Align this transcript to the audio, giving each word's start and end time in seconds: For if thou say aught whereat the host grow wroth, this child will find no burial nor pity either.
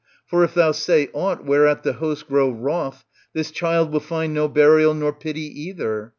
For 0.25 0.43
if 0.43 0.55
thou 0.55 0.71
say 0.71 1.11
aught 1.13 1.45
whereat 1.45 1.83
the 1.83 1.93
host 1.93 2.27
grow 2.27 2.49
wroth, 2.49 3.05
this 3.35 3.51
child 3.51 3.91
will 3.91 3.99
find 3.99 4.33
no 4.33 4.47
burial 4.47 4.95
nor 4.95 5.13
pity 5.13 5.41
either. 5.61 6.09